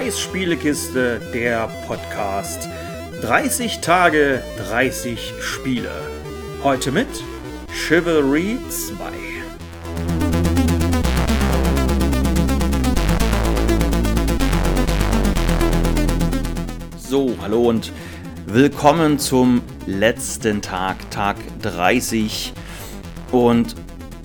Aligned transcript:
Kais 0.00 0.18
Spielekiste, 0.18 1.20
der 1.34 1.68
Podcast. 1.86 2.66
30 3.20 3.80
Tage, 3.80 4.42
30 4.70 5.34
Spiele. 5.42 5.90
Heute 6.62 6.90
mit 6.90 7.06
Chivalry 7.70 8.56
2. 8.70 9.04
So, 16.96 17.36
hallo 17.42 17.68
und 17.68 17.92
willkommen 18.46 19.18
zum 19.18 19.60
letzten 19.84 20.62
Tag, 20.62 21.10
Tag 21.10 21.36
30. 21.60 22.54
Und 23.32 23.74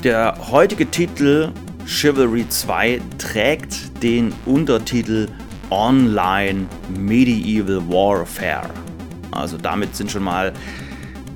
der 0.06 0.38
heutige 0.50 0.90
Titel 0.90 1.52
Chivalry 1.86 2.48
2 2.48 3.02
trägt 3.18 4.02
den 4.02 4.34
Untertitel 4.46 5.28
Online 5.72 6.68
Medieval 6.98 7.82
Warfare. 7.90 8.70
Also 9.32 9.58
damit 9.58 9.96
sind 9.96 10.12
schon 10.12 10.24
mal 10.24 10.54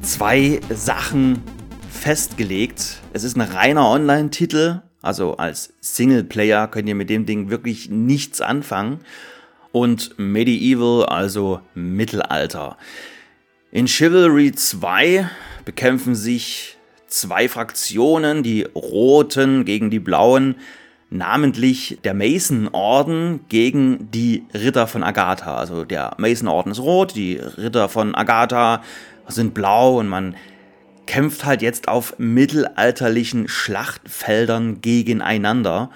zwei 0.01 0.59
Sachen 0.69 1.41
festgelegt. 1.89 3.01
Es 3.13 3.23
ist 3.23 3.35
ein 3.35 3.41
reiner 3.41 3.87
Online-Titel, 3.89 4.81
also 5.01 5.37
als 5.37 5.73
Singleplayer 5.79 6.67
könnt 6.67 6.87
ihr 6.87 6.95
mit 6.95 7.09
dem 7.09 7.25
Ding 7.25 7.49
wirklich 7.49 7.89
nichts 7.89 8.41
anfangen. 8.41 8.99
Und 9.71 10.17
Medieval, 10.17 11.05
also 11.05 11.61
Mittelalter. 11.75 12.77
In 13.71 13.87
Chivalry 13.87 14.51
2 14.51 15.29
bekämpfen 15.63 16.15
sich 16.15 16.77
zwei 17.07 17.47
Fraktionen, 17.47 18.41
die 18.41 18.63
Roten 18.63 19.65
gegen 19.65 19.91
die 19.91 19.99
Blauen, 19.99 20.55
namentlich 21.09 21.99
der 22.03 22.13
Mason-Orden 22.13 23.41
gegen 23.49 24.11
die 24.11 24.43
Ritter 24.53 24.87
von 24.87 25.03
Agatha. 25.03 25.55
Also 25.55 25.83
der 25.85 26.13
Mason-Orden 26.17 26.71
ist 26.71 26.79
rot, 26.79 27.15
die 27.15 27.35
Ritter 27.35 27.89
von 27.89 28.13
Agatha 28.15 28.81
sind 29.27 29.53
blau 29.53 29.99
und 29.99 30.07
man 30.07 30.35
kämpft 31.07 31.45
halt 31.45 31.61
jetzt 31.63 31.87
auf 31.87 32.15
mittelalterlichen 32.19 33.47
Schlachtfeldern 33.47 34.81
gegeneinander. 34.81 35.89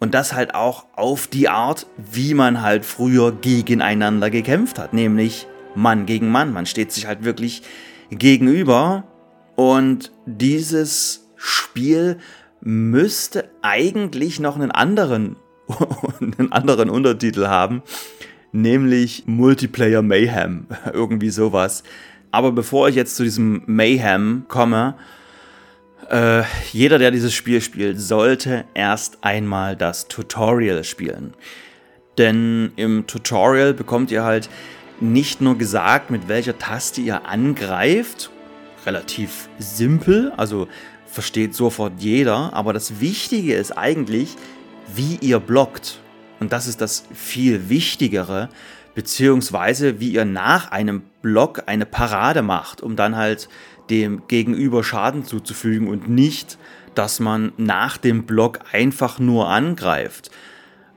Und 0.00 0.12
das 0.12 0.34
halt 0.34 0.54
auch 0.54 0.84
auf 0.96 1.26
die 1.26 1.48
Art, 1.48 1.86
wie 1.96 2.34
man 2.34 2.60
halt 2.60 2.84
früher 2.84 3.32
gegeneinander 3.32 4.28
gekämpft 4.28 4.78
hat, 4.78 4.92
nämlich 4.92 5.46
Mann 5.74 6.04
gegen 6.04 6.28
Mann. 6.30 6.52
Man 6.52 6.66
steht 6.66 6.92
sich 6.92 7.06
halt 7.06 7.24
wirklich 7.24 7.62
gegenüber 8.10 9.04
und 9.56 10.12
dieses 10.26 11.26
Spiel 11.36 12.18
müsste 12.64 13.50
eigentlich 13.62 14.40
noch 14.40 14.56
einen 14.56 14.70
anderen, 14.70 15.36
einen 16.20 16.50
anderen 16.50 16.90
Untertitel 16.90 17.46
haben, 17.46 17.82
nämlich 18.52 19.24
Multiplayer 19.26 20.02
Mayhem, 20.02 20.66
irgendwie 20.92 21.30
sowas. 21.30 21.84
Aber 22.30 22.50
bevor 22.50 22.88
ich 22.88 22.96
jetzt 22.96 23.16
zu 23.16 23.22
diesem 23.22 23.62
Mayhem 23.66 24.46
komme, 24.48 24.96
äh, 26.10 26.42
jeder, 26.72 26.98
der 26.98 27.10
dieses 27.10 27.32
Spiel 27.32 27.60
spielt, 27.60 28.00
sollte 28.00 28.64
erst 28.74 29.18
einmal 29.22 29.76
das 29.76 30.08
Tutorial 30.08 30.84
spielen. 30.84 31.34
Denn 32.18 32.72
im 32.76 33.06
Tutorial 33.06 33.74
bekommt 33.74 34.10
ihr 34.10 34.24
halt 34.24 34.48
nicht 35.00 35.40
nur 35.40 35.58
gesagt, 35.58 36.10
mit 36.10 36.28
welcher 36.28 36.58
Taste 36.58 37.00
ihr 37.00 37.26
angreift 37.26 38.30
relativ 38.86 39.48
simpel, 39.58 40.32
also 40.36 40.68
versteht 41.14 41.54
sofort 41.54 41.94
jeder, 41.98 42.52
aber 42.52 42.72
das 42.72 43.00
Wichtige 43.00 43.54
ist 43.54 43.72
eigentlich, 43.72 44.36
wie 44.94 45.16
ihr 45.20 45.38
blockt. 45.38 46.00
Und 46.40 46.52
das 46.52 46.66
ist 46.66 46.80
das 46.80 47.04
viel 47.14 47.68
Wichtigere, 47.68 48.48
beziehungsweise 48.94 50.00
wie 50.00 50.10
ihr 50.12 50.24
nach 50.24 50.72
einem 50.72 51.02
Block 51.22 51.62
eine 51.66 51.86
Parade 51.86 52.42
macht, 52.42 52.82
um 52.82 52.96
dann 52.96 53.16
halt 53.16 53.48
dem 53.90 54.22
Gegenüber 54.26 54.82
Schaden 54.82 55.24
zuzufügen 55.24 55.88
und 55.88 56.08
nicht, 56.08 56.58
dass 56.94 57.20
man 57.20 57.52
nach 57.56 57.96
dem 57.96 58.24
Block 58.24 58.60
einfach 58.72 59.18
nur 59.18 59.48
angreift. 59.48 60.30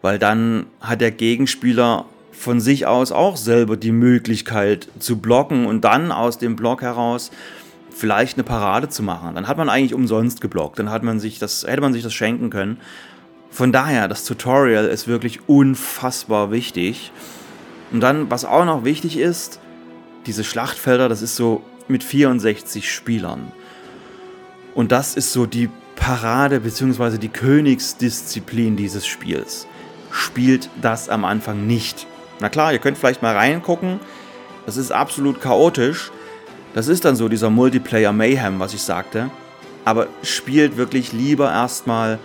Weil 0.01 0.19
dann 0.19 0.65
hat 0.79 1.01
der 1.01 1.11
Gegenspieler 1.11 2.05
von 2.31 2.59
sich 2.59 2.85
aus 2.85 3.11
auch 3.11 3.37
selber 3.37 3.77
die 3.77 3.91
Möglichkeit 3.91 4.87
zu 4.99 5.17
blocken 5.17 5.65
und 5.65 5.81
dann 5.81 6.11
aus 6.11 6.37
dem 6.37 6.55
Block 6.55 6.81
heraus 6.81 7.31
vielleicht 7.97 8.37
eine 8.37 8.43
Parade 8.43 8.89
zu 8.89 9.03
machen. 9.03 9.35
Dann 9.35 9.47
hat 9.47 9.57
man 9.57 9.69
eigentlich 9.69 9.93
umsonst 9.93 10.41
geblockt. 10.41 10.79
Dann 10.79 10.91
hat 10.91 11.03
man 11.03 11.19
sich 11.19 11.39
das, 11.39 11.65
hätte 11.65 11.81
man 11.81 11.93
sich 11.93 12.03
das 12.03 12.13
schenken 12.13 12.49
können. 12.49 12.77
Von 13.49 13.71
daher, 13.71 14.07
das 14.07 14.23
Tutorial 14.25 14.85
ist 14.85 15.07
wirklich 15.07 15.47
unfassbar 15.47 16.51
wichtig. 16.51 17.11
Und 17.91 18.01
dann, 18.01 18.29
was 18.29 18.45
auch 18.45 18.65
noch 18.65 18.83
wichtig 18.83 19.17
ist, 19.17 19.59
diese 20.25 20.43
Schlachtfelder, 20.43 21.09
das 21.09 21.21
ist 21.21 21.35
so 21.35 21.63
mit 21.87 22.03
64 22.03 22.91
Spielern. 22.91 23.51
Und 24.75 24.91
das 24.91 25.15
ist 25.15 25.33
so 25.33 25.45
die 25.45 25.69
Parade 25.95 26.59
bzw. 26.59 27.17
die 27.17 27.29
Königsdisziplin 27.29 28.75
dieses 28.75 29.07
Spiels. 29.07 29.65
Spielt 30.11 30.69
das 30.81 31.09
am 31.09 31.25
Anfang 31.25 31.65
nicht. 31.65 32.05
Na 32.39 32.49
klar, 32.49 32.73
ihr 32.73 32.79
könnt 32.79 32.97
vielleicht 32.97 33.21
mal 33.21 33.35
reingucken. 33.35 33.99
Das 34.65 34.77
ist 34.77 34.91
absolut 34.91 35.41
chaotisch. 35.41 36.11
Das 36.73 36.87
ist 36.87 37.05
dann 37.05 37.15
so 37.15 37.27
dieser 37.29 37.49
Multiplayer 37.49 38.13
Mayhem, 38.13 38.59
was 38.59 38.73
ich 38.73 38.81
sagte. 38.81 39.29
Aber 39.85 40.07
spielt 40.21 40.77
wirklich 40.77 41.13
lieber 41.13 41.49
erstmal 41.49 42.19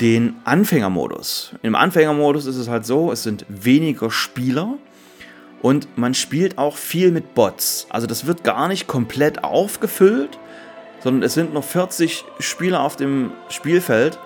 den 0.00 0.36
Anfängermodus. 0.44 1.52
Im 1.62 1.74
Anfängermodus 1.74 2.46
ist 2.46 2.56
es 2.56 2.68
halt 2.68 2.84
so, 2.84 3.12
es 3.12 3.22
sind 3.22 3.46
weniger 3.48 4.10
Spieler 4.10 4.74
und 5.62 5.96
man 5.96 6.14
spielt 6.14 6.58
auch 6.58 6.76
viel 6.76 7.10
mit 7.10 7.34
Bots. 7.34 7.86
Also 7.88 8.06
das 8.06 8.26
wird 8.26 8.44
gar 8.44 8.68
nicht 8.68 8.86
komplett 8.86 9.44
aufgefüllt, 9.44 10.38
sondern 11.02 11.22
es 11.22 11.34
sind 11.34 11.54
noch 11.54 11.64
40 11.64 12.24
Spieler 12.40 12.82
auf 12.82 12.96
dem 12.96 13.32
Spielfeld 13.48 14.18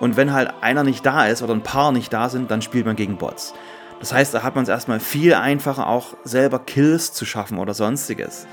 und 0.00 0.16
wenn 0.16 0.32
halt 0.32 0.52
einer 0.60 0.84
nicht 0.84 1.06
da 1.06 1.26
ist 1.26 1.42
oder 1.42 1.54
ein 1.54 1.62
paar 1.62 1.92
nicht 1.92 2.12
da 2.12 2.28
sind, 2.28 2.50
dann 2.50 2.62
spielt 2.62 2.86
man 2.86 2.96
gegen 2.96 3.16
Bots. 3.16 3.54
Das 4.00 4.12
heißt, 4.12 4.34
da 4.34 4.42
hat 4.42 4.54
man 4.54 4.64
es 4.64 4.68
erstmal 4.68 5.00
viel 5.00 5.34
einfacher, 5.34 5.86
auch 5.86 6.14
selber 6.24 6.58
Kills 6.58 7.12
zu 7.12 7.24
schaffen 7.24 7.58
oder 7.58 7.72
sonstiges. 7.72 8.46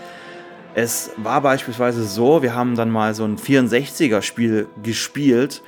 Es 0.73 1.11
war 1.17 1.41
beispielsweise 1.41 2.03
so, 2.03 2.41
wir 2.41 2.55
haben 2.55 2.75
dann 2.75 2.89
mal 2.89 3.13
so 3.13 3.25
ein 3.25 3.37
64er-Spiel 3.37 4.67
gespielt 4.83 5.61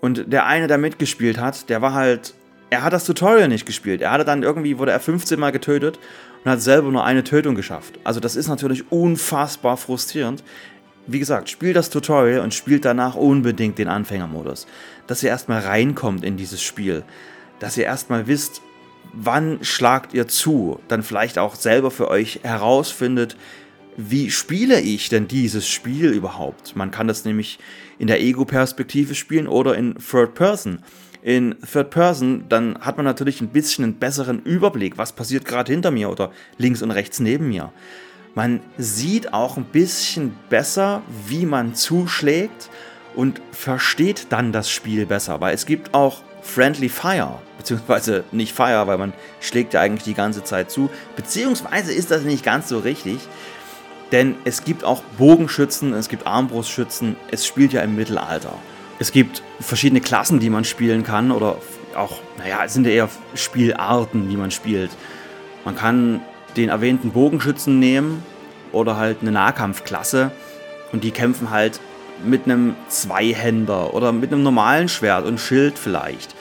und 0.00 0.32
der 0.32 0.46
eine, 0.46 0.66
der 0.66 0.78
mitgespielt 0.78 1.38
hat, 1.38 1.68
der 1.68 1.82
war 1.82 1.92
halt, 1.92 2.34
er 2.70 2.82
hat 2.82 2.94
das 2.94 3.04
Tutorial 3.04 3.48
nicht 3.48 3.66
gespielt. 3.66 4.00
Er 4.00 4.10
hatte 4.10 4.24
dann 4.24 4.42
irgendwie, 4.42 4.78
wurde 4.78 4.92
er 4.92 5.00
15 5.00 5.38
Mal 5.38 5.52
getötet 5.52 5.98
und 6.42 6.50
hat 6.50 6.62
selber 6.62 6.90
nur 6.90 7.04
eine 7.04 7.24
Tötung 7.24 7.54
geschafft. 7.54 7.98
Also 8.02 8.18
das 8.18 8.34
ist 8.34 8.48
natürlich 8.48 8.90
unfassbar 8.90 9.76
frustrierend. 9.76 10.42
Wie 11.06 11.18
gesagt, 11.18 11.50
spielt 11.50 11.76
das 11.76 11.90
Tutorial 11.90 12.40
und 12.40 12.54
spielt 12.54 12.84
danach 12.84 13.14
unbedingt 13.14 13.78
den 13.78 13.88
Anfängermodus. 13.88 14.66
Dass 15.06 15.22
ihr 15.22 15.28
erstmal 15.28 15.60
reinkommt 15.60 16.24
in 16.24 16.36
dieses 16.36 16.62
Spiel. 16.62 17.04
Dass 17.58 17.76
ihr 17.76 17.84
erstmal 17.84 18.26
wisst, 18.26 18.62
wann 19.12 19.58
schlagt 19.62 20.14
ihr 20.14 20.26
zu. 20.26 20.80
Dann 20.88 21.02
vielleicht 21.02 21.38
auch 21.38 21.54
selber 21.54 21.90
für 21.90 22.08
euch 22.08 22.40
herausfindet, 22.42 23.36
wie 23.96 24.30
spiele 24.30 24.80
ich 24.80 25.08
denn 25.08 25.28
dieses 25.28 25.68
Spiel 25.68 26.10
überhaupt? 26.10 26.76
Man 26.76 26.90
kann 26.90 27.08
das 27.08 27.24
nämlich 27.24 27.58
in 27.98 28.06
der 28.06 28.20
Ego-Perspektive 28.20 29.14
spielen 29.14 29.46
oder 29.46 29.76
in 29.76 29.94
Third 29.94 30.34
Person. 30.34 30.80
In 31.22 31.56
Third 31.70 31.90
Person, 31.90 32.46
dann 32.48 32.78
hat 32.80 32.96
man 32.96 33.04
natürlich 33.04 33.40
ein 33.40 33.48
bisschen 33.48 33.84
einen 33.84 33.94
besseren 33.94 34.42
Überblick, 34.42 34.98
was 34.98 35.12
passiert 35.12 35.44
gerade 35.44 35.72
hinter 35.72 35.90
mir 35.90 36.10
oder 36.10 36.32
links 36.58 36.82
und 36.82 36.90
rechts 36.90 37.20
neben 37.20 37.48
mir. 37.48 37.72
Man 38.34 38.60
sieht 38.78 39.34
auch 39.34 39.56
ein 39.56 39.64
bisschen 39.64 40.34
besser, 40.48 41.02
wie 41.28 41.44
man 41.44 41.74
zuschlägt 41.74 42.70
und 43.14 43.42
versteht 43.52 44.28
dann 44.30 44.52
das 44.52 44.70
Spiel 44.70 45.04
besser, 45.04 45.40
weil 45.40 45.54
es 45.54 45.66
gibt 45.66 45.92
auch 45.92 46.22
Friendly 46.40 46.88
Fire, 46.88 47.40
beziehungsweise 47.58 48.24
nicht 48.32 48.52
Fire, 48.52 48.86
weil 48.86 48.98
man 48.98 49.12
schlägt 49.40 49.74
ja 49.74 49.80
eigentlich 49.80 50.04
die 50.04 50.14
ganze 50.14 50.42
Zeit 50.42 50.70
zu, 50.70 50.90
beziehungsweise 51.14 51.92
ist 51.92 52.10
das 52.10 52.22
nicht 52.22 52.44
ganz 52.44 52.68
so 52.68 52.78
richtig. 52.78 53.18
Denn 54.12 54.36
es 54.44 54.62
gibt 54.64 54.84
auch 54.84 55.02
Bogenschützen, 55.16 55.94
es 55.94 56.08
gibt 56.08 56.26
Armbrustschützen, 56.26 57.16
es 57.30 57.46
spielt 57.46 57.72
ja 57.72 57.80
im 57.80 57.96
Mittelalter. 57.96 58.54
Es 58.98 59.10
gibt 59.10 59.42
verschiedene 59.58 60.02
Klassen, 60.02 60.38
die 60.38 60.50
man 60.50 60.64
spielen 60.64 61.02
kann 61.02 61.32
oder 61.32 61.56
auch, 61.96 62.20
naja, 62.38 62.60
es 62.64 62.74
sind 62.74 62.86
ja 62.86 62.92
eher 62.92 63.08
Spielarten, 63.34 64.28
wie 64.28 64.36
man 64.36 64.50
spielt. 64.50 64.90
Man 65.64 65.76
kann 65.76 66.20
den 66.56 66.68
erwähnten 66.68 67.10
Bogenschützen 67.10 67.78
nehmen 67.78 68.22
oder 68.70 68.96
halt 68.96 69.18
eine 69.22 69.32
Nahkampfklasse 69.32 70.30
und 70.92 71.04
die 71.04 71.10
kämpfen 71.10 71.50
halt 71.50 71.80
mit 72.24 72.44
einem 72.44 72.76
Zweihänder 72.88 73.94
oder 73.94 74.12
mit 74.12 74.30
einem 74.30 74.42
normalen 74.42 74.88
Schwert 74.88 75.24
und 75.24 75.40
Schild 75.40 75.78
vielleicht 75.78 76.34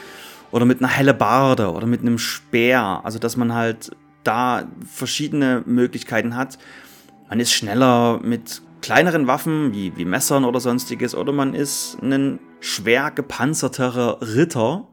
oder 0.52 0.66
mit 0.66 0.80
einer 0.80 0.90
Hellebarde 0.90 1.72
oder 1.72 1.88
mit 1.88 2.02
einem 2.02 2.18
Speer. 2.18 3.02
Also 3.04 3.18
dass 3.18 3.38
man 3.38 3.54
halt 3.54 3.92
da 4.24 4.64
verschiedene 4.86 5.64
Möglichkeiten 5.66 6.36
hat 6.36 6.58
man 7.32 7.40
ist 7.40 7.54
schneller 7.54 8.20
mit 8.22 8.62
kleineren 8.82 9.26
Waffen 9.26 9.74
wie, 9.74 9.96
wie 9.96 10.04
Messern 10.04 10.44
oder 10.44 10.60
sonstiges 10.60 11.16
oder 11.16 11.32
man 11.32 11.54
ist 11.54 11.98
ein 12.02 12.40
schwer 12.60 13.10
gepanzerterer 13.10 14.22
Ritter 14.22 14.90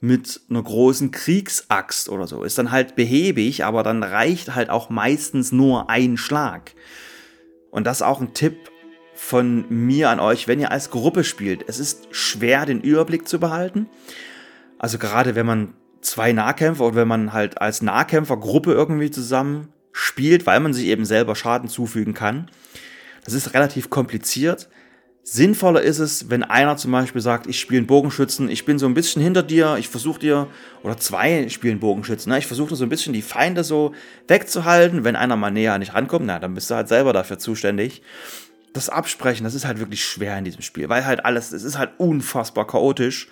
mit 0.00 0.40
einer 0.50 0.64
großen 0.64 1.12
Kriegsaxt 1.12 2.08
oder 2.08 2.26
so. 2.26 2.42
Ist 2.42 2.58
dann 2.58 2.72
halt 2.72 2.96
behäbig, 2.96 3.64
aber 3.64 3.84
dann 3.84 4.02
reicht 4.02 4.56
halt 4.56 4.70
auch 4.70 4.90
meistens 4.90 5.52
nur 5.52 5.88
ein 5.88 6.16
Schlag. 6.16 6.74
Und 7.70 7.86
das 7.86 7.98
ist 7.98 8.06
auch 8.06 8.20
ein 8.20 8.34
Tipp 8.34 8.56
von 9.14 9.64
mir 9.68 10.10
an 10.10 10.18
euch, 10.18 10.48
wenn 10.48 10.58
ihr 10.58 10.72
als 10.72 10.90
Gruppe 10.90 11.22
spielt. 11.22 11.64
Es 11.68 11.78
ist 11.78 12.08
schwer, 12.10 12.66
den 12.66 12.80
Überblick 12.80 13.28
zu 13.28 13.38
behalten. 13.38 13.88
Also 14.80 14.98
gerade 14.98 15.36
wenn 15.36 15.46
man 15.46 15.74
zwei 16.00 16.32
Nahkämpfer 16.32 16.86
oder 16.86 16.96
wenn 16.96 17.08
man 17.08 17.32
halt 17.32 17.60
als 17.60 17.82
Nahkämpfergruppe 17.82 18.72
irgendwie 18.72 19.12
zusammen 19.12 19.68
spielt, 19.98 20.46
weil 20.46 20.60
man 20.60 20.72
sich 20.72 20.86
eben 20.86 21.04
selber 21.04 21.34
Schaden 21.34 21.68
zufügen 21.68 22.14
kann. 22.14 22.48
Das 23.24 23.34
ist 23.34 23.52
relativ 23.52 23.90
kompliziert. 23.90 24.68
Sinnvoller 25.24 25.82
ist 25.82 25.98
es, 25.98 26.30
wenn 26.30 26.44
einer 26.44 26.76
zum 26.76 26.92
Beispiel 26.92 27.20
sagt, 27.20 27.48
ich 27.48 27.58
spiele 27.58 27.78
einen 27.78 27.86
Bogenschützen, 27.88 28.48
ich 28.48 28.64
bin 28.64 28.78
so 28.78 28.86
ein 28.86 28.94
bisschen 28.94 29.20
hinter 29.20 29.42
dir, 29.42 29.76
ich 29.78 29.88
versuche 29.88 30.20
dir, 30.20 30.46
oder 30.82 30.96
zwei 30.96 31.48
spielen 31.48 31.80
Bogenschützen, 31.80 32.30
ne? 32.30 32.38
ich 32.38 32.46
versuche 32.46 32.76
so 32.76 32.84
ein 32.84 32.88
bisschen 32.88 33.12
die 33.12 33.20
Feinde 33.20 33.64
so 33.64 33.92
wegzuhalten. 34.28 35.04
Wenn 35.04 35.16
einer 35.16 35.36
mal 35.36 35.50
näher 35.50 35.78
nicht 35.78 35.94
rankommt, 35.94 36.26
na, 36.26 36.38
dann 36.38 36.54
bist 36.54 36.70
du 36.70 36.76
halt 36.76 36.88
selber 36.88 37.12
dafür 37.12 37.38
zuständig. 37.38 38.00
Das 38.72 38.88
Absprechen, 38.88 39.44
das 39.44 39.54
ist 39.54 39.66
halt 39.66 39.80
wirklich 39.80 40.04
schwer 40.04 40.38
in 40.38 40.44
diesem 40.44 40.62
Spiel, 40.62 40.88
weil 40.88 41.04
halt 41.04 41.24
alles, 41.24 41.52
es 41.52 41.64
ist 41.64 41.76
halt 41.76 41.90
unfassbar 41.98 42.66
chaotisch. 42.66 43.28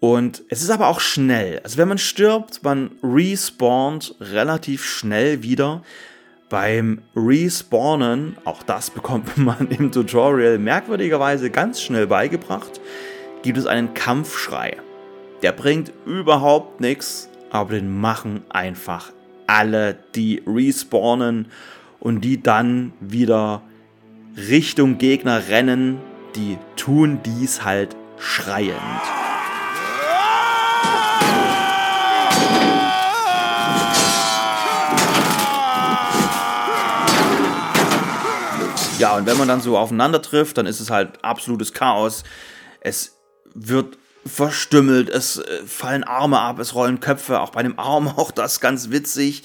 Und 0.00 0.42
es 0.48 0.62
ist 0.62 0.70
aber 0.70 0.88
auch 0.88 1.00
schnell. 1.00 1.60
Also 1.64 1.78
wenn 1.78 1.88
man 1.88 1.98
stirbt, 1.98 2.62
man 2.62 2.90
respawnt 3.02 4.14
relativ 4.20 4.84
schnell 4.84 5.42
wieder. 5.42 5.82
Beim 6.50 7.00
Respawnen, 7.16 8.36
auch 8.44 8.62
das 8.62 8.90
bekommt 8.90 9.36
man 9.38 9.68
im 9.70 9.90
Tutorial 9.90 10.58
merkwürdigerweise 10.58 11.50
ganz 11.50 11.80
schnell 11.80 12.06
beigebracht, 12.06 12.80
gibt 13.42 13.58
es 13.58 13.66
einen 13.66 13.94
Kampfschrei. 13.94 14.76
Der 15.42 15.52
bringt 15.52 15.92
überhaupt 16.06 16.80
nichts, 16.80 17.28
aber 17.50 17.74
den 17.74 18.00
machen 18.00 18.42
einfach 18.50 19.12
alle, 19.46 19.96
die 20.14 20.42
respawnen 20.46 21.48
und 22.00 22.22
die 22.22 22.42
dann 22.42 22.92
wieder 23.00 23.62
Richtung 24.36 24.98
Gegner 24.98 25.48
rennen, 25.48 25.98
die 26.34 26.58
tun 26.76 27.20
dies 27.24 27.64
halt 27.64 27.96
schreiend. 28.18 29.23
Ja, 39.04 39.16
und 39.16 39.26
wenn 39.26 39.36
man 39.36 39.48
dann 39.48 39.60
so 39.60 39.76
aufeinander 39.76 40.22
trifft, 40.22 40.56
dann 40.56 40.64
ist 40.64 40.80
es 40.80 40.88
halt 40.88 41.22
absolutes 41.22 41.74
Chaos. 41.74 42.24
Es 42.80 43.18
wird 43.54 43.98
verstümmelt, 44.24 45.10
es 45.10 45.36
äh, 45.36 45.62
fallen 45.66 46.04
Arme 46.04 46.40
ab, 46.40 46.58
es 46.58 46.74
rollen 46.74 47.00
Köpfe, 47.00 47.40
auch 47.40 47.50
bei 47.50 47.62
dem 47.62 47.78
Arm 47.78 48.08
auch 48.16 48.30
das 48.30 48.60
ganz 48.60 48.88
witzig. 48.88 49.42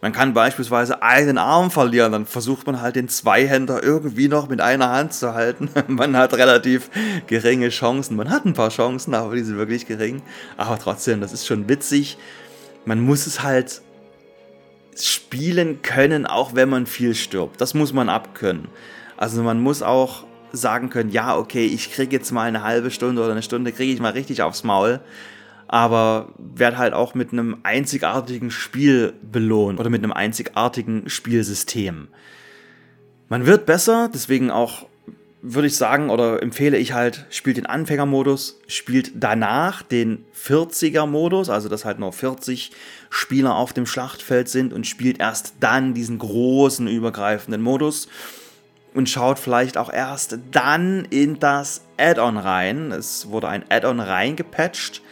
Man 0.00 0.12
kann 0.12 0.32
beispielsweise 0.32 1.02
einen 1.02 1.36
Arm 1.36 1.70
verlieren, 1.70 2.12
dann 2.12 2.24
versucht 2.24 2.66
man 2.66 2.80
halt 2.80 2.96
den 2.96 3.10
Zweihänder 3.10 3.82
irgendwie 3.82 4.28
noch 4.28 4.48
mit 4.48 4.62
einer 4.62 4.88
Hand 4.88 5.12
zu 5.12 5.34
halten. 5.34 5.68
Man 5.86 6.16
hat 6.16 6.32
relativ 6.32 6.88
geringe 7.26 7.68
Chancen. 7.68 8.16
Man 8.16 8.30
hat 8.30 8.46
ein 8.46 8.54
paar 8.54 8.70
Chancen, 8.70 9.14
aber 9.14 9.34
die 9.34 9.42
sind 9.42 9.58
wirklich 9.58 9.86
gering. 9.86 10.22
Aber 10.56 10.78
trotzdem, 10.78 11.20
das 11.20 11.34
ist 11.34 11.46
schon 11.46 11.68
witzig. 11.68 12.16
Man 12.86 13.00
muss 13.00 13.26
es 13.26 13.42
halt 13.42 13.82
spielen 14.96 15.82
können, 15.82 16.26
auch 16.26 16.54
wenn 16.54 16.68
man 16.68 16.86
viel 16.86 17.14
stirbt. 17.14 17.60
Das 17.60 17.74
muss 17.74 17.92
man 17.92 18.08
abkönnen. 18.08 18.68
Also 19.16 19.42
man 19.42 19.60
muss 19.60 19.82
auch 19.82 20.24
sagen 20.52 20.90
können, 20.90 21.10
ja, 21.10 21.36
okay, 21.36 21.66
ich 21.66 21.92
kriege 21.92 22.16
jetzt 22.16 22.30
mal 22.30 22.46
eine 22.46 22.62
halbe 22.62 22.90
Stunde 22.90 23.22
oder 23.22 23.32
eine 23.32 23.42
Stunde, 23.42 23.72
kriege 23.72 23.92
ich 23.92 24.00
mal 24.00 24.12
richtig 24.12 24.42
aufs 24.42 24.64
Maul, 24.64 25.00
aber 25.66 26.28
werde 26.38 26.78
halt 26.78 26.94
auch 26.94 27.14
mit 27.14 27.32
einem 27.32 27.58
einzigartigen 27.62 28.50
Spiel 28.50 29.14
belohnt 29.22 29.80
oder 29.80 29.90
mit 29.90 30.02
einem 30.02 30.12
einzigartigen 30.12 31.08
Spielsystem. 31.08 32.08
Man 33.28 33.46
wird 33.46 33.66
besser, 33.66 34.10
deswegen 34.12 34.50
auch 34.50 34.86
würde 35.46 35.68
ich 35.68 35.76
sagen 35.76 36.08
oder 36.08 36.42
empfehle 36.42 36.78
ich 36.78 36.94
halt, 36.94 37.26
spielt 37.28 37.58
den 37.58 37.66
Anfängermodus, 37.66 38.60
spielt 38.66 39.12
danach 39.14 39.82
den 39.82 40.24
40er-Modus, 40.34 41.50
also 41.50 41.68
dass 41.68 41.84
halt 41.84 41.98
nur 41.98 42.14
40 42.14 42.72
Spieler 43.10 43.54
auf 43.54 43.74
dem 43.74 43.84
Schlachtfeld 43.84 44.48
sind 44.48 44.72
und 44.72 44.86
spielt 44.86 45.20
erst 45.20 45.56
dann 45.60 45.92
diesen 45.92 46.18
großen 46.18 46.88
übergreifenden 46.88 47.60
Modus 47.60 48.08
und 48.94 49.10
schaut 49.10 49.38
vielleicht 49.38 49.76
auch 49.76 49.92
erst 49.92 50.38
dann 50.50 51.04
in 51.10 51.38
das 51.40 51.82
Add-on 51.98 52.38
rein. 52.38 52.90
Es 52.90 53.28
wurde 53.28 53.48
ein 53.48 53.64
Add-on 53.68 54.00
reingepatcht. 54.00 55.02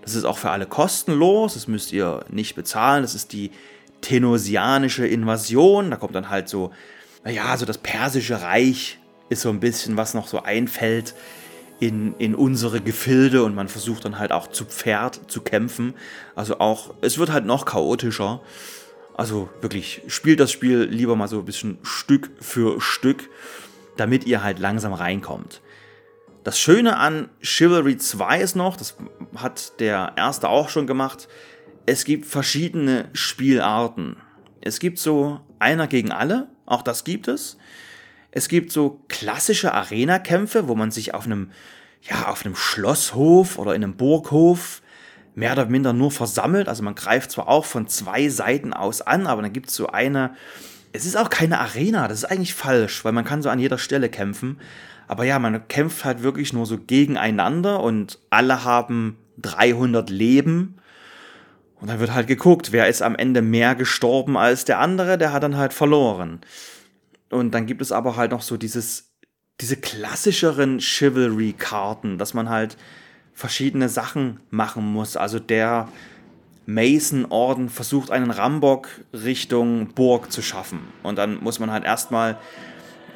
Das 0.00 0.14
ist 0.14 0.24
auch 0.24 0.38
für 0.38 0.50
alle 0.50 0.64
kostenlos, 0.64 1.52
das 1.52 1.68
müsst 1.68 1.92
ihr 1.92 2.24
nicht 2.30 2.54
bezahlen. 2.54 3.02
Das 3.02 3.14
ist 3.14 3.34
die 3.34 3.50
Tenosianische 4.00 5.06
Invasion. 5.06 5.90
Da 5.90 5.96
kommt 5.96 6.14
dann 6.14 6.30
halt 6.30 6.48
so, 6.48 6.72
naja, 7.24 7.54
so 7.58 7.66
das 7.66 7.76
persische 7.76 8.40
Reich 8.40 8.98
ist 9.32 9.42
so 9.42 9.48
ein 9.48 9.60
bisschen, 9.60 9.96
was 9.96 10.14
noch 10.14 10.28
so 10.28 10.42
einfällt 10.42 11.14
in, 11.80 12.14
in 12.18 12.34
unsere 12.34 12.80
Gefilde 12.80 13.42
und 13.42 13.54
man 13.54 13.68
versucht 13.68 14.04
dann 14.04 14.18
halt 14.18 14.30
auch 14.30 14.46
zu 14.46 14.64
Pferd 14.64 15.20
zu 15.28 15.40
kämpfen. 15.40 15.94
Also 16.36 16.60
auch, 16.60 16.94
es 17.00 17.18
wird 17.18 17.32
halt 17.32 17.44
noch 17.44 17.64
chaotischer. 17.64 18.40
Also 19.14 19.48
wirklich, 19.60 20.02
spielt 20.06 20.38
das 20.38 20.52
Spiel 20.52 20.82
lieber 20.84 21.16
mal 21.16 21.28
so 21.28 21.40
ein 21.40 21.44
bisschen 21.44 21.78
Stück 21.82 22.30
für 22.40 22.80
Stück, 22.80 23.28
damit 23.96 24.26
ihr 24.26 24.44
halt 24.44 24.58
langsam 24.58 24.92
reinkommt. 24.92 25.60
Das 26.44 26.58
Schöne 26.58 26.96
an 26.96 27.28
Chivalry 27.40 27.96
2 27.96 28.40
ist 28.40 28.56
noch, 28.56 28.76
das 28.76 28.96
hat 29.36 29.80
der 29.80 30.12
erste 30.16 30.48
auch 30.48 30.68
schon 30.68 30.86
gemacht, 30.86 31.28
es 31.86 32.04
gibt 32.04 32.26
verschiedene 32.26 33.08
Spielarten. 33.12 34.16
Es 34.60 34.78
gibt 34.78 34.98
so 34.98 35.40
einer 35.58 35.88
gegen 35.88 36.12
alle, 36.12 36.48
auch 36.64 36.82
das 36.82 37.04
gibt 37.04 37.28
es. 37.28 37.58
Es 38.32 38.48
gibt 38.48 38.72
so 38.72 39.04
klassische 39.08 39.72
Arena-Kämpfe, 39.72 40.66
wo 40.66 40.74
man 40.74 40.90
sich 40.90 41.14
auf 41.14 41.26
einem, 41.26 41.50
ja, 42.00 42.28
auf 42.28 42.44
einem 42.44 42.56
Schlosshof 42.56 43.58
oder 43.58 43.74
in 43.74 43.84
einem 43.84 43.96
Burghof 43.96 44.82
mehr 45.34 45.52
oder 45.52 45.66
minder 45.66 45.92
nur 45.92 46.10
versammelt. 46.10 46.66
Also 46.66 46.82
man 46.82 46.94
greift 46.94 47.30
zwar 47.30 47.48
auch 47.48 47.66
von 47.66 47.86
zwei 47.86 48.28
Seiten 48.28 48.72
aus 48.72 49.02
an, 49.02 49.26
aber 49.26 49.42
dann 49.42 49.52
gibt 49.52 49.68
es 49.68 49.76
so 49.76 49.86
eine. 49.88 50.34
Es 50.94 51.06
ist 51.06 51.16
auch 51.16 51.30
keine 51.30 51.58
Arena, 51.60 52.08
das 52.08 52.18
ist 52.18 52.24
eigentlich 52.30 52.54
falsch, 52.54 53.04
weil 53.04 53.12
man 53.12 53.24
kann 53.24 53.40
so 53.40 53.48
an 53.48 53.58
jeder 53.58 53.78
Stelle 53.78 54.10
kämpfen. 54.10 54.58
Aber 55.08 55.24
ja, 55.24 55.38
man 55.38 55.68
kämpft 55.68 56.04
halt 56.04 56.22
wirklich 56.22 56.52
nur 56.52 56.66
so 56.66 56.78
gegeneinander 56.78 57.80
und 57.80 58.18
alle 58.30 58.64
haben 58.64 59.16
300 59.38 60.10
Leben. 60.10 60.76
Und 61.80 61.88
dann 61.88 61.98
wird 61.98 62.14
halt 62.14 62.28
geguckt, 62.28 62.72
wer 62.72 62.88
ist 62.88 63.02
am 63.02 63.16
Ende 63.16 63.42
mehr 63.42 63.74
gestorben 63.74 64.36
als 64.36 64.64
der 64.64 64.78
andere, 64.78 65.18
der 65.18 65.32
hat 65.32 65.42
dann 65.42 65.56
halt 65.56 65.72
verloren. 65.72 66.40
Und 67.32 67.52
dann 67.52 67.66
gibt 67.66 67.80
es 67.80 67.92
aber 67.92 68.16
halt 68.16 68.30
noch 68.30 68.42
so 68.42 68.56
dieses, 68.56 69.10
diese 69.60 69.76
klassischeren 69.76 70.78
Chivalry-Karten, 70.78 72.18
dass 72.18 72.34
man 72.34 72.50
halt 72.50 72.76
verschiedene 73.32 73.88
Sachen 73.88 74.40
machen 74.50 74.84
muss. 74.84 75.16
Also 75.16 75.38
der 75.38 75.88
Mason-Orden 76.66 77.70
versucht 77.70 78.10
einen 78.10 78.30
Rambock 78.30 78.88
Richtung 79.14 79.94
Burg 79.94 80.30
zu 80.30 80.42
schaffen. 80.42 80.80
Und 81.02 81.16
dann 81.16 81.42
muss 81.42 81.58
man 81.58 81.70
halt 81.70 81.84
erstmal, 81.84 82.38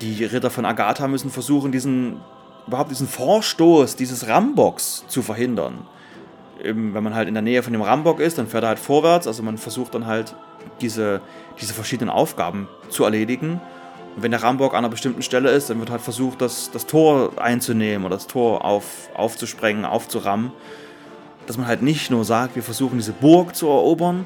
die 0.01 0.25
Ritter 0.25 0.51
von 0.51 0.65
Agatha 0.65 1.09
müssen 1.09 1.31
versuchen, 1.31 1.71
diesen, 1.71 2.21
überhaupt 2.67 2.91
diesen 2.91 3.09
Vorstoß 3.09 3.97
dieses 3.97 4.27
Rambocks 4.27 5.05
zu 5.09 5.21
verhindern. 5.21 5.87
Wenn 6.63 6.91
man 6.93 7.15
halt 7.15 7.29
in 7.29 7.35
der 7.35 7.43
Nähe 7.43 7.63
von 7.63 7.75
dem 7.75 7.83
Rambock 7.83 8.19
ist, 8.19 8.39
dann 8.39 8.47
fährt 8.47 8.65
er 8.65 8.69
halt 8.69 8.79
vorwärts. 8.79 9.27
Also 9.27 9.43
man 9.43 9.59
versucht 9.59 9.95
dann 9.95 10.07
halt 10.07 10.35
diese, 10.81 11.21
diese 11.61 11.75
verschiedenen 11.75 12.09
Aufgaben 12.09 12.67
zu 12.89 13.05
erledigen. 13.05 13.61
Und 14.17 14.23
wenn 14.23 14.31
der 14.31 14.43
Rambock 14.43 14.73
an 14.73 14.79
einer 14.79 14.89
bestimmten 14.89 15.23
Stelle 15.23 15.51
ist, 15.51 15.69
dann 15.69 15.79
wird 15.79 15.91
halt 15.91 16.01
versucht, 16.01 16.41
das, 16.41 16.71
das 16.71 16.87
Tor 16.87 17.33
einzunehmen 17.37 18.07
oder 18.07 18.17
das 18.17 18.27
Tor 18.27 18.65
auf, 18.65 19.11
aufzusprengen, 19.15 19.85
aufzurammen. 19.85 20.53
Dass 21.47 21.59
man 21.59 21.67
halt 21.67 21.83
nicht 21.83 22.11
nur 22.11 22.25
sagt, 22.25 22.57
wir 22.57 22.63
versuchen 22.63 22.97
diese 22.97 23.13
Burg 23.13 23.55
zu 23.55 23.67
erobern, 23.67 24.25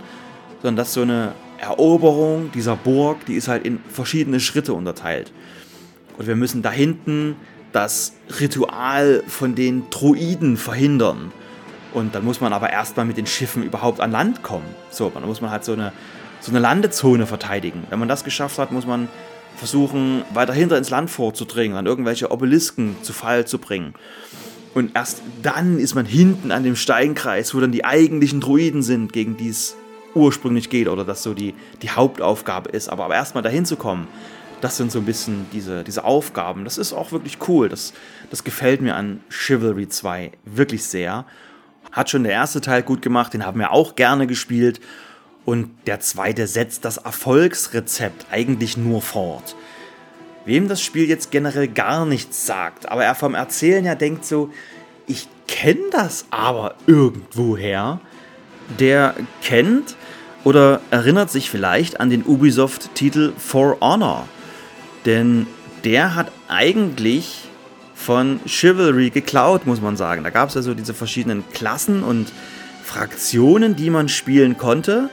sondern 0.62 0.76
dass 0.76 0.94
so 0.94 1.02
eine 1.02 1.32
Eroberung 1.58 2.52
dieser 2.52 2.76
Burg, 2.76 3.26
die 3.26 3.34
ist 3.34 3.48
halt 3.48 3.66
in 3.66 3.80
verschiedene 3.88 4.38
Schritte 4.38 4.74
unterteilt. 4.74 5.32
Und 6.16 6.26
wir 6.28 6.36
müssen 6.36 6.62
da 6.62 6.70
hinten 6.70 7.34
das 7.72 8.14
Ritual 8.40 9.24
von 9.26 9.54
den 9.56 9.90
Druiden 9.90 10.56
verhindern. 10.56 11.32
Und 11.92 12.14
dann 12.14 12.24
muss 12.24 12.40
man 12.40 12.52
aber 12.52 12.70
erstmal 12.70 13.06
mit 13.06 13.16
den 13.16 13.26
Schiffen 13.26 13.64
überhaupt 13.64 14.00
an 14.00 14.12
Land 14.12 14.42
kommen. 14.42 14.66
So, 14.90 15.10
dann 15.12 15.26
muss 15.26 15.40
man 15.40 15.50
halt 15.50 15.64
so 15.64 15.72
eine, 15.72 15.92
so 16.40 16.52
eine 16.52 16.60
Landezone 16.60 17.26
verteidigen. 17.26 17.84
Wenn 17.90 17.98
man 17.98 18.08
das 18.08 18.22
geschafft 18.22 18.58
hat, 18.58 18.70
muss 18.70 18.86
man 18.86 19.08
versuchen, 19.60 20.24
weiter 20.32 20.54
hinter 20.54 20.78
ins 20.78 20.88
Land 20.88 21.10
vorzudringen, 21.10 21.76
an 21.76 21.84
irgendwelche 21.84 22.30
Obelisken 22.32 22.96
zu 23.02 23.12
Fall 23.12 23.46
zu 23.46 23.58
bringen. 23.58 23.92
Und 24.72 24.96
erst 24.96 25.20
dann 25.42 25.78
ist 25.78 25.94
man 25.94 26.06
hinten 26.06 26.50
an 26.50 26.64
dem 26.64 26.76
Steinkreis, 26.76 27.54
wo 27.54 27.60
dann 27.60 27.70
die 27.70 27.84
eigentlichen 27.84 28.40
Druiden 28.40 28.82
sind, 28.82 29.12
gegen 29.12 29.36
die 29.36 29.50
es 29.50 29.76
ursprünglich 30.14 30.70
geht 30.70 30.88
oder 30.88 31.04
das 31.04 31.22
so 31.22 31.34
die, 31.34 31.54
die 31.82 31.90
Hauptaufgabe 31.90 32.70
ist. 32.70 32.88
Aber, 32.88 33.04
aber 33.04 33.16
erstmal 33.16 33.42
dahin 33.42 33.66
zu 33.66 33.76
kommen, 33.76 34.08
das 34.62 34.78
sind 34.78 34.90
so 34.90 34.98
ein 34.98 35.04
bisschen 35.04 35.46
diese, 35.52 35.84
diese 35.84 36.04
Aufgaben. 36.04 36.64
Das 36.64 36.78
ist 36.78 36.94
auch 36.94 37.12
wirklich 37.12 37.36
cool. 37.46 37.68
Das, 37.68 37.92
das 38.30 38.42
gefällt 38.42 38.80
mir 38.80 38.94
an 38.94 39.20
Chivalry 39.28 39.88
2 39.88 40.32
wirklich 40.46 40.84
sehr. 40.84 41.26
hat 41.92 42.08
schon 42.08 42.22
der 42.22 42.32
erste 42.32 42.62
Teil 42.62 42.82
gut 42.82 43.02
gemacht, 43.02 43.34
den 43.34 43.44
haben 43.44 43.60
wir 43.60 43.72
auch 43.72 43.94
gerne 43.94 44.26
gespielt. 44.26 44.80
Und 45.44 45.70
der 45.86 46.00
zweite 46.00 46.46
setzt 46.46 46.84
das 46.84 46.98
Erfolgsrezept 46.98 48.26
eigentlich 48.30 48.76
nur 48.76 49.02
fort. 49.02 49.56
Wem 50.44 50.68
das 50.68 50.82
Spiel 50.82 51.08
jetzt 51.08 51.30
generell 51.30 51.68
gar 51.68 52.06
nichts 52.06 52.46
sagt, 52.46 52.88
aber 52.90 53.04
er 53.04 53.14
vom 53.14 53.34
Erzählen 53.34 53.84
her 53.84 53.96
denkt 53.96 54.24
so, 54.24 54.50
ich 55.06 55.28
kenne 55.48 55.90
das 55.90 56.26
aber 56.30 56.74
irgendwoher, 56.86 58.00
der 58.78 59.14
kennt 59.42 59.96
oder 60.44 60.80
erinnert 60.90 61.30
sich 61.30 61.50
vielleicht 61.50 62.00
an 62.00 62.10
den 62.10 62.24
Ubisoft-Titel 62.24 63.32
For 63.36 63.78
Honor. 63.80 64.28
Denn 65.04 65.46
der 65.84 66.14
hat 66.14 66.30
eigentlich 66.48 67.48
von 67.94 68.40
Chivalry 68.46 69.10
geklaut, 69.10 69.66
muss 69.66 69.80
man 69.80 69.96
sagen. 69.96 70.24
Da 70.24 70.30
gab 70.30 70.48
es 70.48 70.54
ja 70.54 70.62
so 70.62 70.74
diese 70.74 70.94
verschiedenen 70.94 71.44
Klassen 71.52 72.02
und 72.02 72.32
Fraktionen, 72.82 73.76
die 73.76 73.90
man 73.90 74.08
spielen 74.08 74.56
konnte. 74.56 75.10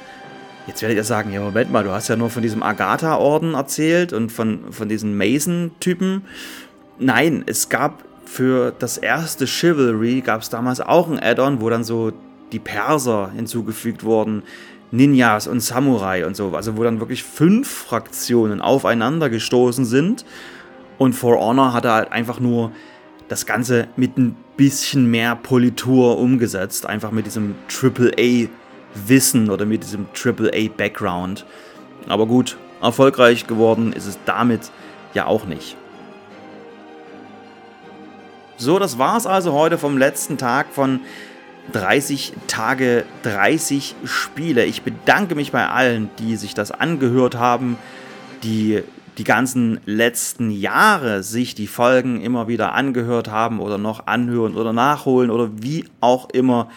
Jetzt 0.68 0.82
werdet 0.82 0.98
ihr 0.98 1.06
sagen, 1.06 1.32
ja 1.32 1.40
Moment 1.40 1.72
mal, 1.72 1.86
du 1.86 1.92
hast 1.92 2.10
ja 2.10 2.18
nur 2.18 2.30
von 2.30 2.42
diesem 2.42 2.62
Agatha-Orden 2.62 3.54
erzählt 3.54 4.12
und 4.12 4.34
von, 4.34 4.72
von 4.72 4.90
diesen 4.90 5.16
Mason-Typen. 5.18 6.24
Nein, 7.00 7.44
es 7.46 7.70
gab 7.70 8.04
für 8.26 8.74
das 8.78 8.98
erste 8.98 9.48
Chivalry, 9.48 10.20
gab 10.20 10.42
es 10.42 10.50
damals 10.50 10.82
auch 10.82 11.10
ein 11.10 11.20
Add-on, 11.20 11.62
wo 11.62 11.70
dann 11.70 11.86
so 11.86 12.12
die 12.52 12.60
Perser 12.60 13.32
hinzugefügt 13.34 14.04
wurden, 14.04 14.44
Ninjas 14.92 15.48
und 15.48 15.62
Samurai 15.62 16.26
und 16.26 16.36
so. 16.36 16.54
Also 16.54 16.76
wo 16.76 16.84
dann 16.84 17.00
wirklich 17.00 17.24
fünf 17.24 17.70
Fraktionen 17.70 18.62
aufeinander 18.62 19.30
gestoßen 19.30 19.86
sind. 19.86 20.26
Und 20.98 21.14
For 21.14 21.40
Honor 21.40 21.74
hat 21.74 21.86
halt 21.86 22.12
einfach 22.12 22.42
nur 22.42 22.74
das 23.30 23.46
Ganze 23.46 23.88
mit 23.96 24.18
ein 24.18 24.36
bisschen 24.58 25.10
mehr 25.10 25.36
Politur 25.36 26.18
umgesetzt. 26.18 26.86
Einfach 26.86 27.12
mit 27.12 27.26
diesem 27.26 27.56
AAA-Wissen 28.96 29.50
oder 29.50 29.66
mit 29.66 29.84
diesem 29.84 30.08
AAA-Background. 30.14 31.46
Aber 32.08 32.26
gut, 32.26 32.58
erfolgreich 32.82 33.48
geworden 33.48 33.94
ist 33.94 34.06
es 34.06 34.20
damit 34.26 34.72
ja 35.14 35.26
auch 35.26 35.46
nicht. 35.46 35.76
So, 38.58 38.80
das 38.80 38.98
war's 38.98 39.28
also 39.28 39.54
heute 39.54 39.78
vom 39.78 39.98
letzten 39.98 40.38
Tag 40.38 40.68
von 40.72 41.02
30 41.74 42.34
Tage, 42.48 43.06
30 43.24 43.96
Spiele. 44.06 44.66
Ich 44.66 44.82
bedanke 44.82 45.36
mich 45.36 45.52
bei 45.52 45.68
allen, 45.68 46.10
die 46.18 46.38
sich 46.38 46.54
das 46.54 46.72
angehört 46.72 47.36
haben, 47.36 47.78
die 48.44 48.84
die 49.18 49.24
ganzen 49.24 49.80
letzten 49.86 50.52
Jahre 50.52 51.24
sich 51.24 51.56
die 51.56 51.68
Folgen 51.68 52.22
immer 52.22 52.48
wieder 52.48 52.74
angehört 52.74 53.30
haben 53.30 53.60
oder 53.60 53.78
noch 53.78 54.06
anhören 54.08 54.56
oder 54.56 54.74
nachholen 54.74 55.32
oder 55.32 55.50
wie 55.56 55.86
auch 56.02 56.30
immer. 56.30 56.70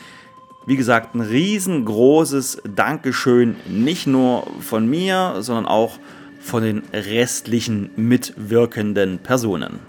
Wie 0.70 0.76
gesagt, 0.76 1.16
ein 1.16 1.20
riesengroßes 1.20 2.62
Dankeschön, 2.76 3.56
nicht 3.66 4.06
nur 4.06 4.46
von 4.60 4.88
mir, 4.88 5.38
sondern 5.40 5.66
auch 5.66 5.98
von 6.38 6.62
den 6.62 6.82
restlichen 6.92 7.90
mitwirkenden 7.96 9.18
Personen. 9.18 9.80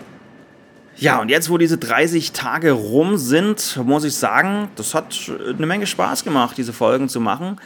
Ja, 0.98 1.22
und 1.22 1.30
jetzt, 1.30 1.52
wo 1.52 1.60
diese 1.60 1.78
30 1.78 2.32
Tage 2.32 2.72
rum 2.72 3.18
sind, 3.18 3.80
muss 3.86 4.04
ich 4.06 4.16
sagen, 4.16 4.70
das 4.76 4.96
hat 4.96 5.32
eine 5.56 5.68
Menge 5.68 5.86
Spaß 5.86 6.24
gemacht, 6.24 6.58
diese 6.58 6.74
Folgen 6.74 7.10
zu 7.10 7.20
machen. 7.20 7.62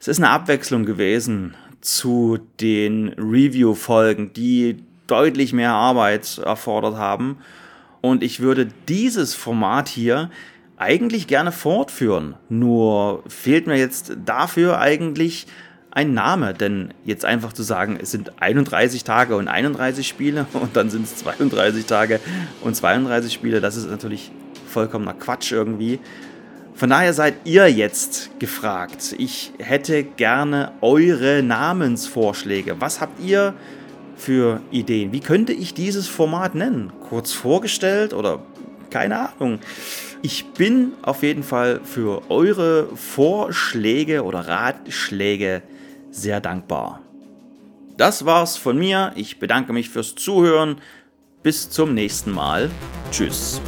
Es 0.00 0.08
ist 0.08 0.18
eine 0.18 0.30
Abwechslung 0.30 0.84
gewesen 0.84 1.54
zu 1.80 2.40
den 2.60 3.10
Review-Folgen, 3.10 4.32
die 4.32 4.82
deutlich 5.06 5.52
mehr 5.52 5.74
Arbeit 5.74 6.38
erfordert 6.38 6.96
haben. 6.96 7.38
Und 8.00 8.24
ich 8.24 8.40
würde 8.40 8.66
dieses 8.88 9.36
Format 9.36 9.88
hier 9.88 10.28
eigentlich 10.78 11.26
gerne 11.26 11.52
fortführen. 11.52 12.34
Nur 12.48 13.22
fehlt 13.28 13.66
mir 13.66 13.76
jetzt 13.76 14.12
dafür 14.24 14.78
eigentlich 14.78 15.46
ein 15.90 16.14
Name, 16.14 16.54
denn 16.54 16.94
jetzt 17.04 17.24
einfach 17.24 17.52
zu 17.52 17.62
sagen, 17.62 17.98
es 18.00 18.10
sind 18.10 18.40
31 18.40 19.04
Tage 19.04 19.36
und 19.36 19.48
31 19.48 20.06
Spiele 20.06 20.46
und 20.52 20.76
dann 20.76 20.90
sind 20.90 21.04
es 21.04 21.16
32 21.16 21.86
Tage 21.86 22.20
und 22.60 22.76
32 22.76 23.32
Spiele, 23.32 23.60
das 23.60 23.76
ist 23.76 23.90
natürlich 23.90 24.30
vollkommener 24.66 25.14
Quatsch 25.14 25.50
irgendwie. 25.52 25.98
Von 26.74 26.90
daher 26.90 27.12
seid 27.12 27.34
ihr 27.44 27.68
jetzt 27.68 28.38
gefragt. 28.38 29.16
Ich 29.18 29.52
hätte 29.58 30.04
gerne 30.04 30.70
eure 30.80 31.42
Namensvorschläge. 31.42 32.80
Was 32.80 33.00
habt 33.00 33.20
ihr 33.20 33.54
für 34.14 34.60
Ideen? 34.70 35.10
Wie 35.10 35.18
könnte 35.18 35.52
ich 35.52 35.74
dieses 35.74 36.06
Format 36.06 36.54
nennen? 36.54 36.92
Kurz 37.08 37.32
vorgestellt 37.32 38.14
oder 38.14 38.44
keine 38.90 39.30
Ahnung. 39.30 39.58
Ich 40.22 40.46
bin 40.52 40.92
auf 41.02 41.22
jeden 41.22 41.42
Fall 41.42 41.80
für 41.84 42.28
eure 42.30 42.88
Vorschläge 42.96 44.24
oder 44.24 44.48
Ratschläge 44.48 45.62
sehr 46.10 46.40
dankbar. 46.40 47.00
Das 47.96 48.24
war's 48.24 48.56
von 48.56 48.78
mir. 48.78 49.12
Ich 49.16 49.38
bedanke 49.38 49.72
mich 49.72 49.90
fürs 49.90 50.14
Zuhören. 50.14 50.80
Bis 51.42 51.70
zum 51.70 51.94
nächsten 51.94 52.32
Mal. 52.32 52.70
Tschüss. 53.10 53.60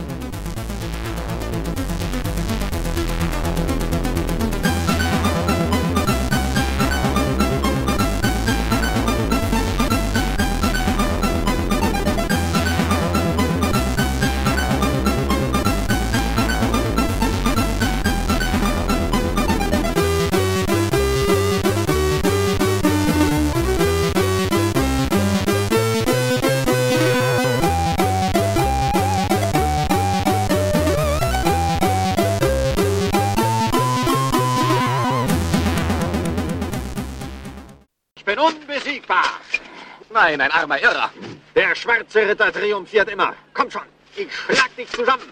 Nein, 40.31 40.43
ein 40.43 40.53
armer 40.53 40.81
Irrer. 40.81 41.11
Der 41.57 41.75
schwarze 41.75 42.21
Ritter 42.21 42.53
triumphiert 42.53 43.09
immer. 43.09 43.35
Komm 43.53 43.69
schon, 43.69 43.83
ich 44.15 44.33
schlag 44.33 44.77
dich 44.77 44.89
zusammen. 44.91 45.29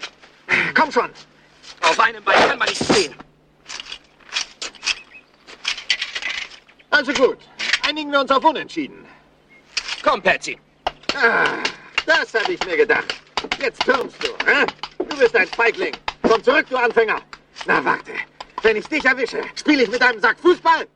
Komm 0.75 0.90
schon. 0.90 1.09
Auf 1.83 2.00
einem 2.00 2.25
Bein 2.25 2.49
kann 2.49 2.59
man 2.59 2.69
nicht 2.69 2.83
stehen. 2.83 3.14
Also 6.90 7.12
gut, 7.12 7.38
einigen 7.87 8.11
wir 8.11 8.19
uns 8.19 8.31
auf 8.33 8.45
Unentschieden. 8.45 9.07
Komm, 10.02 10.21
Patsy. 10.21 10.59
Ah, 11.14 11.45
das 12.05 12.35
habe 12.35 12.55
ich 12.55 12.67
mir 12.67 12.76
gedacht. 12.76 13.14
Jetzt 13.61 13.85
türmst 13.85 14.17
du, 14.21 14.31
hä? 14.50 14.67
Du 14.99 15.17
bist 15.17 15.37
ein 15.37 15.47
Feigling. 15.47 15.97
Komm 16.23 16.43
zurück, 16.43 16.67
du 16.69 16.76
Anfänger. 16.76 17.21
Na, 17.67 17.85
warte. 17.85 18.14
Wenn 18.62 18.75
ich 18.75 18.88
dich 18.88 19.05
erwische, 19.05 19.43
spiele 19.55 19.85
ich 19.85 19.90
mit 19.90 20.02
einem 20.02 20.21
Sack 20.21 20.40
Fußball? 20.40 20.88